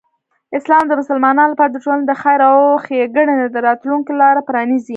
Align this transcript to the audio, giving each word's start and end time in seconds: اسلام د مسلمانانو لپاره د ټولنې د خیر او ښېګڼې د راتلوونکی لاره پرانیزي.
اسلام 0.57 0.83
د 0.87 0.91
مسلمانانو 1.01 1.51
لپاره 1.53 1.71
د 1.71 1.77
ټولنې 1.83 2.05
د 2.07 2.13
خیر 2.21 2.39
او 2.49 2.59
ښېګڼې 2.85 3.35
د 3.55 3.57
راتلوونکی 3.67 4.13
لاره 4.21 4.41
پرانیزي. 4.49 4.89